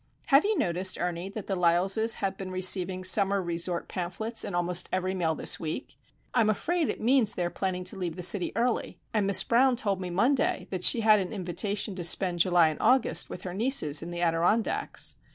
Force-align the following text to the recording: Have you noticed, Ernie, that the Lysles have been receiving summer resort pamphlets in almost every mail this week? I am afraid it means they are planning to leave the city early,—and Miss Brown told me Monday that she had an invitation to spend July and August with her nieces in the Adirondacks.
Have 0.25 0.43
you 0.45 0.57
noticed, 0.57 0.99
Ernie, 0.99 1.29
that 1.29 1.45
the 1.45 1.55
Lysles 1.55 2.15
have 2.15 2.35
been 2.35 2.49
receiving 2.49 3.03
summer 3.03 3.39
resort 3.39 3.87
pamphlets 3.87 4.43
in 4.43 4.55
almost 4.55 4.89
every 4.91 5.13
mail 5.13 5.35
this 5.35 5.59
week? 5.59 5.95
I 6.33 6.41
am 6.41 6.49
afraid 6.49 6.89
it 6.89 6.99
means 6.99 7.35
they 7.35 7.45
are 7.45 7.51
planning 7.51 7.83
to 7.83 7.95
leave 7.95 8.15
the 8.15 8.23
city 8.23 8.51
early,—and 8.55 9.27
Miss 9.27 9.43
Brown 9.43 9.75
told 9.75 10.01
me 10.01 10.09
Monday 10.09 10.65
that 10.71 10.83
she 10.83 11.01
had 11.01 11.19
an 11.19 11.31
invitation 11.31 11.93
to 11.93 12.03
spend 12.03 12.39
July 12.39 12.69
and 12.69 12.79
August 12.81 13.29
with 13.29 13.43
her 13.43 13.53
nieces 13.53 14.01
in 14.01 14.09
the 14.09 14.21
Adirondacks. 14.21 15.17